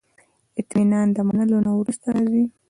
[0.59, 2.43] اطمینان د منلو نه وروسته راځي.